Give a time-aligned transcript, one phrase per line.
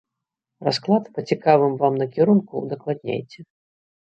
[0.67, 3.39] Расклад па цікавым вам накірунку ўдакладняйце.